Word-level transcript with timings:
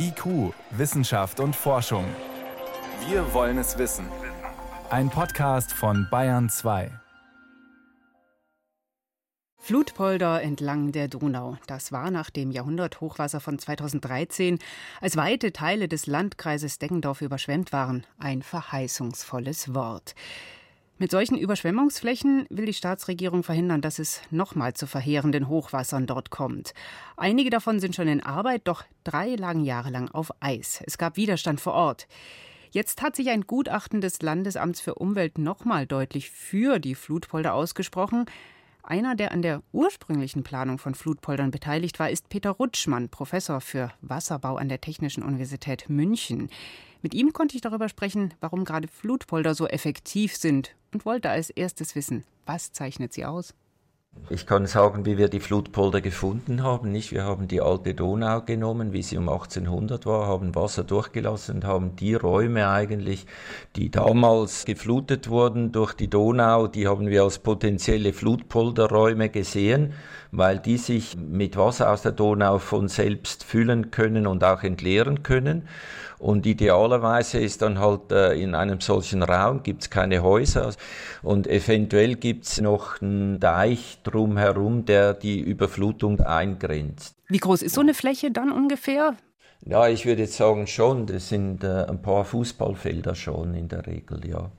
IQ, 0.00 0.54
Wissenschaft 0.70 1.40
und 1.40 1.56
Forschung. 1.56 2.04
Wir 3.08 3.34
wollen 3.34 3.58
es 3.58 3.78
wissen. 3.78 4.06
Ein 4.90 5.10
Podcast 5.10 5.72
von 5.72 6.06
Bayern 6.08 6.48
2. 6.48 6.92
Flutpolder 9.56 10.40
entlang 10.40 10.92
der 10.92 11.08
Donau. 11.08 11.56
Das 11.66 11.90
war 11.90 12.12
nach 12.12 12.30
dem 12.30 12.52
Jahrhunderthochwasser 12.52 13.40
von 13.40 13.58
2013, 13.58 14.60
als 15.00 15.16
weite 15.16 15.52
Teile 15.52 15.88
des 15.88 16.06
Landkreises 16.06 16.78
Deggendorf 16.78 17.20
überschwemmt 17.20 17.72
waren, 17.72 18.06
ein 18.18 18.42
verheißungsvolles 18.42 19.74
Wort. 19.74 20.14
Mit 21.00 21.12
solchen 21.12 21.38
Überschwemmungsflächen 21.38 22.46
will 22.50 22.66
die 22.66 22.74
Staatsregierung 22.74 23.44
verhindern, 23.44 23.80
dass 23.80 24.00
es 24.00 24.20
nochmal 24.32 24.74
zu 24.74 24.88
verheerenden 24.88 25.46
Hochwassern 25.46 26.08
dort 26.08 26.30
kommt. 26.30 26.74
Einige 27.16 27.50
davon 27.50 27.78
sind 27.78 27.94
schon 27.94 28.08
in 28.08 28.20
Arbeit, 28.20 28.62
doch 28.64 28.82
drei 29.04 29.36
lagen 29.36 29.62
jahrelang 29.62 30.08
auf 30.08 30.32
Eis. 30.40 30.82
Es 30.86 30.98
gab 30.98 31.16
Widerstand 31.16 31.60
vor 31.60 31.74
Ort. 31.74 32.08
Jetzt 32.72 33.00
hat 33.00 33.14
sich 33.14 33.30
ein 33.30 33.42
Gutachten 33.42 34.00
des 34.00 34.20
Landesamts 34.22 34.80
für 34.80 34.96
Umwelt 34.96 35.38
nochmal 35.38 35.86
deutlich 35.86 36.30
für 36.30 36.80
die 36.80 36.96
Flutpolder 36.96 37.54
ausgesprochen. 37.54 38.26
Einer, 38.82 39.14
der 39.14 39.30
an 39.30 39.42
der 39.42 39.62
ursprünglichen 39.70 40.42
Planung 40.42 40.78
von 40.78 40.96
Flutpoldern 40.96 41.52
beteiligt 41.52 42.00
war, 42.00 42.10
ist 42.10 42.28
Peter 42.28 42.50
Rutschmann, 42.50 43.08
Professor 43.08 43.60
für 43.60 43.92
Wasserbau 44.00 44.56
an 44.56 44.68
der 44.68 44.80
Technischen 44.80 45.22
Universität 45.22 45.88
München. 45.88 46.50
Mit 47.02 47.14
ihm 47.14 47.32
konnte 47.32 47.54
ich 47.54 47.60
darüber 47.60 47.88
sprechen, 47.88 48.34
warum 48.40 48.64
gerade 48.64 48.88
Flutpolder 48.88 49.54
so 49.54 49.68
effektiv 49.68 50.34
sind 50.34 50.74
und 50.92 51.04
wollte 51.04 51.30
als 51.30 51.50
erstes 51.50 51.94
wissen, 51.94 52.24
was 52.46 52.72
zeichnet 52.72 53.12
sie 53.12 53.24
aus? 53.24 53.54
Ich 54.30 54.46
kann 54.46 54.66
sagen, 54.66 55.06
wie 55.06 55.16
wir 55.16 55.28
die 55.28 55.40
Flutpolder 55.40 56.00
gefunden 56.00 56.62
haben. 56.62 56.92
Nicht? 56.92 57.12
Wir 57.12 57.24
haben 57.24 57.48
die 57.48 57.62
alte 57.62 57.94
Donau 57.94 58.42
genommen, 58.42 58.92
wie 58.92 59.02
sie 59.02 59.16
um 59.16 59.28
1800 59.28 60.04
war, 60.04 60.26
haben 60.26 60.54
Wasser 60.54 60.84
durchgelassen 60.84 61.56
und 61.56 61.64
haben 61.64 61.96
die 61.96 62.14
Räume 62.14 62.68
eigentlich, 62.68 63.26
die 63.76 63.90
damals 63.90 64.66
geflutet 64.66 65.30
wurden 65.30 65.72
durch 65.72 65.94
die 65.94 66.10
Donau, 66.10 66.66
die 66.66 66.88
haben 66.88 67.08
wir 67.08 67.22
als 67.22 67.38
potenzielle 67.38 68.12
Flutpolderräume 68.12 69.30
gesehen, 69.30 69.94
weil 70.30 70.58
die 70.58 70.76
sich 70.76 71.16
mit 71.16 71.56
Wasser 71.56 71.90
aus 71.90 72.02
der 72.02 72.12
Donau 72.12 72.58
von 72.58 72.88
selbst 72.88 73.44
füllen 73.44 73.90
können 73.90 74.26
und 74.26 74.44
auch 74.44 74.62
entleeren 74.62 75.22
können. 75.22 75.68
Und 76.18 76.46
idealerweise 76.46 77.38
ist 77.38 77.62
dann 77.62 77.78
halt 77.78 78.10
äh, 78.10 78.34
in 78.34 78.54
einem 78.54 78.80
solchen 78.80 79.22
Raum 79.22 79.62
gibt 79.62 79.82
es 79.82 79.90
keine 79.90 80.22
Häuser 80.22 80.72
und 81.22 81.46
eventuell 81.46 82.16
gibt 82.16 82.44
es 82.44 82.60
noch 82.60 83.00
einen 83.00 83.38
Deich 83.38 84.00
drumherum, 84.02 84.84
der 84.84 85.14
die 85.14 85.40
Überflutung 85.40 86.20
eingrenzt. 86.20 87.14
Wie 87.28 87.38
groß 87.38 87.62
ist 87.62 87.74
so 87.74 87.80
eine 87.80 87.94
Fläche 87.94 88.30
dann 88.30 88.50
ungefähr? 88.50 89.14
Ja, 89.64 89.88
ich 89.88 90.06
würde 90.06 90.22
jetzt 90.22 90.36
sagen 90.36 90.66
schon, 90.66 91.06
das 91.06 91.28
sind 91.28 91.62
äh, 91.64 91.84
ein 91.84 92.00
paar 92.02 92.24
Fußballfelder 92.24 93.14
schon 93.14 93.54
in 93.54 93.68
der 93.68 93.86
Regel, 93.86 94.26
ja. 94.26 94.50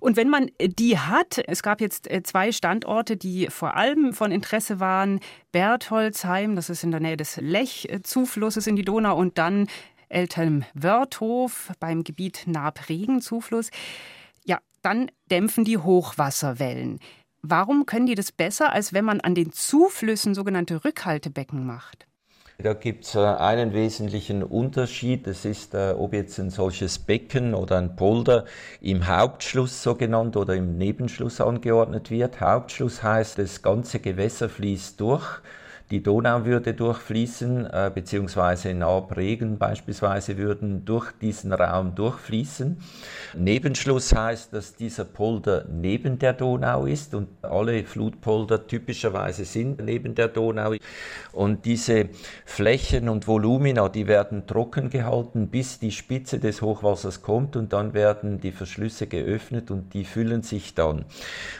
Und 0.00 0.18
wenn 0.18 0.28
man 0.28 0.50
die 0.60 0.98
hat, 0.98 1.40
es 1.46 1.62
gab 1.62 1.80
jetzt 1.80 2.10
äh, 2.10 2.22
zwei 2.22 2.52
Standorte, 2.52 3.16
die 3.16 3.46
vor 3.48 3.74
allem 3.74 4.12
von 4.12 4.32
Interesse 4.32 4.78
waren. 4.78 5.20
Bertholdsheim, 5.50 6.56
das 6.56 6.68
ist 6.68 6.84
in 6.84 6.90
der 6.90 7.00
Nähe 7.00 7.16
des 7.16 7.38
Lech-Zuflusses 7.38 8.66
in 8.66 8.76
die 8.76 8.84
Donau, 8.84 9.16
und 9.16 9.38
dann 9.38 9.66
Eltelm-Wörthof 10.08 11.72
beim 11.80 12.04
Gebiet 12.04 12.44
Naab-Regen-Zufluss. 12.46 13.70
Ja, 14.44 14.58
dann 14.82 15.10
dämpfen 15.30 15.64
die 15.64 15.78
Hochwasserwellen. 15.78 17.00
Warum 17.42 17.84
können 17.86 18.06
die 18.06 18.14
das 18.14 18.32
besser, 18.32 18.72
als 18.72 18.92
wenn 18.92 19.04
man 19.04 19.20
an 19.20 19.34
den 19.34 19.52
Zuflüssen 19.52 20.34
sogenannte 20.34 20.84
Rückhaltebecken 20.84 21.66
macht? 21.66 22.06
Da 22.58 22.72
gibt 22.72 23.04
es 23.04 23.16
äh, 23.16 23.18
einen 23.18 23.72
wesentlichen 23.72 24.44
Unterschied. 24.44 25.26
Das 25.26 25.44
ist, 25.44 25.74
äh, 25.74 25.94
ob 25.98 26.12
jetzt 26.12 26.38
ein 26.38 26.50
solches 26.50 27.00
Becken 27.00 27.52
oder 27.52 27.78
ein 27.78 27.96
Polder 27.96 28.44
im 28.80 29.08
Hauptschluss 29.08 29.82
so 29.82 29.96
genannt 29.96 30.36
oder 30.36 30.54
im 30.54 30.78
Nebenschluss 30.78 31.40
angeordnet 31.40 32.10
wird. 32.10 32.40
Hauptschluss 32.40 33.02
heißt, 33.02 33.38
das 33.38 33.60
ganze 33.60 33.98
Gewässer 33.98 34.48
fließt 34.48 35.00
durch 35.00 35.40
die 35.90 36.02
Donau 36.02 36.44
würde 36.46 36.72
durchfließen, 36.72 37.66
äh, 37.66 37.90
beziehungsweise 37.94 38.72
Nabregen 38.72 39.58
beispielsweise 39.58 40.38
würden 40.38 40.84
durch 40.84 41.12
diesen 41.20 41.52
Raum 41.52 41.94
durchfließen. 41.94 42.78
Nebenschluss 43.36 44.14
heißt, 44.14 44.52
dass 44.54 44.74
dieser 44.74 45.04
Polder 45.04 45.66
neben 45.70 46.18
der 46.18 46.32
Donau 46.32 46.86
ist 46.86 47.14
und 47.14 47.28
alle 47.54 47.84
Flutpolder 47.84 48.66
typischerweise 48.66 49.44
sind 49.44 49.82
neben 49.84 50.14
der 50.14 50.28
Donau. 50.28 50.74
Und 51.32 51.64
diese 51.64 52.08
Flächen 52.44 53.08
und 53.08 53.26
Volumina, 53.26 53.88
die 53.88 54.06
werden 54.06 54.46
trocken 54.46 54.90
gehalten, 54.90 55.48
bis 55.48 55.78
die 55.78 55.90
Spitze 55.90 56.38
des 56.38 56.62
Hochwassers 56.62 57.22
kommt 57.22 57.56
und 57.56 57.72
dann 57.72 57.94
werden 57.94 58.40
die 58.40 58.52
Verschlüsse 58.52 59.06
geöffnet 59.06 59.70
und 59.70 59.94
die 59.94 60.04
füllen 60.04 60.42
sich 60.42 60.74
dann. 60.74 61.04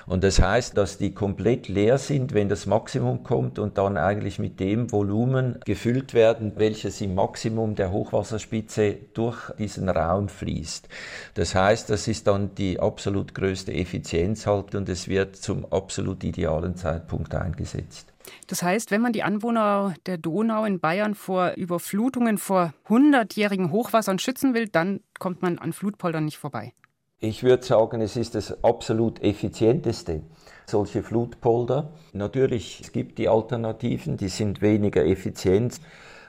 Und 0.06 0.25
das 0.25 0.41
heißt, 0.41 0.77
dass 0.77 0.99
die 0.99 1.12
komplett 1.12 1.69
leer 1.69 1.99
sind, 1.99 2.34
wenn 2.34 2.49
das 2.49 2.66
Maximum 2.66 3.22
kommt 3.22 3.59
und 3.59 3.78
dann 3.78 3.97
eigentlich 3.97 4.38
mit 4.38 4.61
dem 4.61 4.93
Volumen 4.93 5.61
gefüllt 5.65 6.15
werden, 6.15 6.53
welches 6.56 7.00
im 7.00 7.15
Maximum 7.15 7.75
der 7.75 7.91
Hochwasserspitze 7.91 8.97
durch 9.15 9.50
diesen 9.59 9.88
Raum 9.88 10.28
fließt. 10.28 10.88
Das 11.34 11.55
heißt, 11.55 11.91
das 11.91 12.09
ist 12.09 12.26
dann 12.26 12.55
die 12.55 12.78
absolut 12.81 13.34
größte 13.34 13.72
Effizienz 13.72 14.47
halt 14.47 14.75
und 14.75 14.88
es 14.88 15.09
wird 15.09 15.37
zum 15.37 15.65
absolut 15.84 16.25
idealen 16.25 16.77
Zeitpunkt 16.77 17.34
eingesetzt. 17.34 18.12
Das 18.47 18.62
heißt, 18.62 18.91
wenn 18.91 19.03
man 19.03 19.12
die 19.12 19.22
Anwohner 19.22 19.95
der 20.06 20.17
Donau 20.17 20.65
in 20.65 20.81
Bayern 20.81 21.15
vor 21.15 21.53
Überflutungen, 21.56 22.39
vor 22.39 22.72
hundertjährigen 22.89 23.71
Hochwassern 23.71 24.19
schützen 24.19 24.55
will, 24.55 24.67
dann 24.67 25.00
kommt 25.19 25.43
man 25.43 25.59
an 25.59 25.75
Flutpoldern 25.75 26.25
nicht 26.25 26.39
vorbei. 26.39 26.73
Ich 27.21 27.43
würde 27.43 27.65
sagen, 27.65 28.00
es 28.00 28.17
ist 28.17 28.34
das 28.34 28.65
absolut 28.65 29.23
effizienteste 29.23 30.23
solche 30.67 31.03
Flutpolder. 31.03 31.93
Natürlich, 32.12 32.81
es 32.81 32.93
gibt 32.93 33.19
die 33.19 33.28
Alternativen, 33.28 34.17
die 34.17 34.28
sind 34.28 34.62
weniger 34.62 35.05
effizient. 35.05 35.81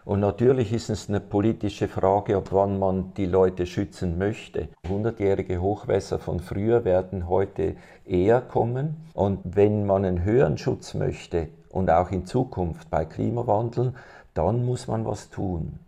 Und 0.05 0.19
natürlich 0.19 0.71
ist 0.71 0.91
es 0.91 1.09
eine 1.09 1.19
politische 1.19 1.88
Frage, 1.88 2.38
ob 2.38 2.51
wann 2.51 2.77
man 2.77 3.16
die 3.16 3.25
Leute 3.25 3.66
schützen 3.66 4.19
möchte. 4.19 4.69
Hundertjährige 4.88 5.59
Hochwässer 5.59 6.19
von 6.19 6.39
früher 6.39 6.85
werden 6.85 7.27
heute 7.27 7.75
eher 8.05 8.39
kommen. 8.39 8.97
Und 9.15 9.39
wenn 9.44 9.88
man 9.88 10.05
einen 10.05 10.23
höheren 10.23 10.59
Schutz 10.59 10.94
möchte 10.94 11.47
und 11.69 11.89
auch 11.89 12.11
in 12.11 12.27
Zukunft 12.27 12.91
bei 12.91 13.03
Klimawandel, 13.03 13.94
dann 14.35 14.63
muss 14.63 14.88
man 14.88 15.05
was 15.05 15.31
tun. 15.31 15.79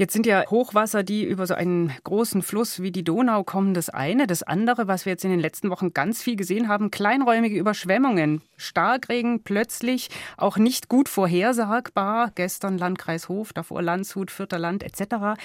Jetzt 0.00 0.14
sind 0.14 0.24
ja 0.24 0.48
Hochwasser, 0.48 1.02
die 1.02 1.24
über 1.24 1.46
so 1.46 1.52
einen 1.52 1.92
großen 2.04 2.40
Fluss 2.40 2.80
wie 2.80 2.90
die 2.90 3.04
Donau 3.04 3.44
kommen, 3.44 3.74
das 3.74 3.90
eine. 3.90 4.26
Das 4.26 4.42
andere, 4.42 4.88
was 4.88 5.04
wir 5.04 5.10
jetzt 5.10 5.26
in 5.26 5.30
den 5.30 5.40
letzten 5.40 5.68
Wochen 5.68 5.92
ganz 5.92 6.22
viel 6.22 6.36
gesehen 6.36 6.68
haben, 6.68 6.90
kleinräumige 6.90 7.58
Überschwemmungen. 7.58 8.40
Starkregen 8.56 9.42
plötzlich, 9.42 10.08
auch 10.38 10.56
nicht 10.56 10.88
gut 10.88 11.10
vorhersagbar. 11.10 12.32
Gestern 12.34 12.78
Landkreis 12.78 13.28
Hof, 13.28 13.52
davor 13.52 13.82
Landshut, 13.82 14.30
Vierter 14.30 14.58
Land 14.58 14.82
etc. 14.84 15.38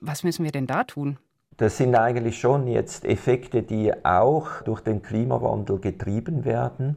Was 0.00 0.24
müssen 0.24 0.42
wir 0.42 0.52
denn 0.52 0.66
da 0.66 0.84
tun? 0.84 1.18
Das 1.58 1.76
sind 1.76 1.94
eigentlich 1.94 2.38
schon 2.38 2.66
jetzt 2.66 3.04
Effekte, 3.04 3.62
die 3.62 3.92
auch 4.06 4.62
durch 4.62 4.80
den 4.80 5.02
Klimawandel 5.02 5.80
getrieben 5.80 6.46
werden 6.46 6.96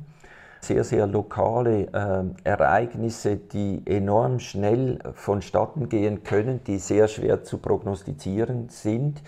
sehr, 0.62 0.84
sehr 0.84 1.08
lokale 1.08 1.88
äh, 1.94 2.50
Ereignisse, 2.50 3.38
die 3.38 3.82
enorm 3.86 4.40
schnell 4.40 5.00
vonstatten 5.14 5.90
gehen 5.90 6.24
können, 6.24 6.64
die 6.66 6.78
sehr 6.78 7.08
schwer 7.08 7.44
zu 7.44 7.58
prognostizieren 7.58 8.70
sind. 8.70 9.22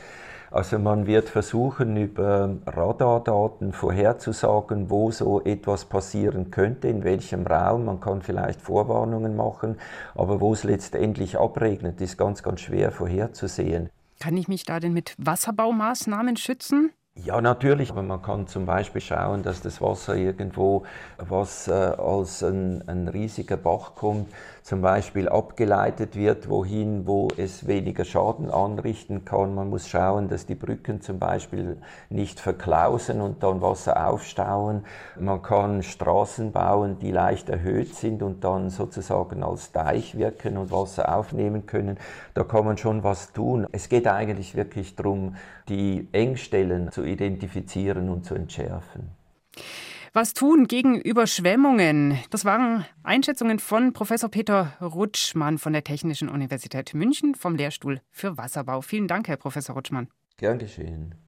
Also 0.54 0.78
man 0.78 1.08
wird 1.08 1.30
versuchen, 1.30 1.98
über 1.98 2.58
Radardaten 2.68 3.74
vorherzusagen, 3.74 4.92
wo 4.92 5.10
so 5.10 5.42
etwas 5.42 5.86
passieren 5.86 6.52
könnte, 6.52 6.90
in 6.90 7.04
welchem 7.04 7.48
Raum. 7.48 7.86
Man 7.86 8.00
kann 8.00 8.22
vielleicht 8.22 8.62
Vorwarnungen 8.62 9.36
machen, 9.36 9.78
aber 10.14 10.42
wo 10.42 10.54
es 10.54 10.64
letztendlich 10.64 11.40
abregnet, 11.40 12.00
ist 12.02 12.20
ganz, 12.20 12.44
ganz 12.44 12.62
schwer 12.62 12.92
vorherzusehen. 12.92 13.90
Kann 14.20 14.38
ich 14.38 14.48
mich 14.48 14.64
da 14.64 14.80
denn 14.80 14.94
mit 14.94 15.16
Wasserbaumaßnahmen 15.18 16.38
schützen? 16.38 16.92
Ja, 17.16 17.42
natürlich, 17.42 17.92
aber 17.92 18.02
man 18.02 18.24
kann 18.24 18.48
zum 18.48 18.66
Beispiel 18.66 19.00
schauen, 19.00 19.44
dass 19.44 19.62
das 19.62 19.82
Wasser 19.82 20.16
irgendwo, 20.16 20.84
was 21.20 21.68
äh, 21.68 21.72
als 21.72 22.42
ein, 22.42 22.84
ein 22.90 23.08
riesiger 23.08 23.56
Bach 23.56 23.94
kommt, 23.94 24.34
zum 24.64 24.82
Beispiel 24.82 25.30
abgeleitet 25.30 26.16
wird, 26.16 26.50
wohin, 26.50 27.06
wo 27.06 27.28
es 27.38 27.68
weniger 27.68 28.04
Schaden 28.04 28.50
anrichten 28.50 29.26
kann. 29.26 29.54
Man 29.54 29.70
muss 29.70 29.88
schauen, 29.88 30.28
dass 30.28 30.48
die 30.48 30.56
Brücken 30.56 31.02
zum 31.02 31.20
Beispiel 31.20 31.78
nicht 32.10 32.40
verklausen 32.40 33.22
und 33.22 33.44
dann 33.44 33.62
Wasser 33.62 34.08
aufstauen. 34.08 34.84
Man 35.20 35.44
kann 35.44 35.84
Straßen 35.84 36.52
bauen, 36.52 36.98
die 36.98 37.12
leicht 37.12 37.48
erhöht 37.48 37.94
sind 37.94 38.24
und 38.24 38.44
dann 38.44 38.72
sozusagen 38.72 39.44
als 39.44 39.72
Deich 39.72 40.18
wirken 40.18 40.58
und 40.58 40.72
Wasser 40.72 41.16
aufnehmen 41.16 41.68
können. 41.68 42.00
Da 42.34 42.44
kann 42.44 42.66
man 42.66 42.78
schon 42.78 43.04
was 43.04 43.34
tun. 43.34 43.68
Es 43.72 43.88
geht 43.88 44.08
eigentlich 44.08 44.56
wirklich 44.56 44.96
darum, 44.96 45.36
die 45.70 46.08
Engstellen 46.12 46.90
zu 47.04 47.10
identifizieren 47.10 48.10
und 48.10 48.24
zu 48.24 48.34
entschärfen. 48.34 49.10
Was 50.14 50.34
tun 50.34 50.68
gegen 50.68 50.96
Überschwemmungen? 51.02 52.18
Das 52.30 52.46
waren 52.46 52.86
Einschätzungen 53.04 53.60
von 53.60 53.92
Professor 53.92 54.30
Peter 54.30 54.78
Rutschmann 54.80 55.58
von 55.58 55.74
der 55.74 55.84
Technischen 55.84 56.30
Universität 56.30 56.94
München 56.94 57.36
vom 57.36 57.56
Lehrstuhl 57.56 58.00
für 58.10 58.38
Wasserbau. 58.38 58.82
Vielen 58.82 59.08
Dank, 59.08 59.28
Herr 59.28 59.38
Professor 59.38 59.76
Rutschmann. 59.76 60.08
Gern 60.38 60.60
geschehen. 60.60 61.16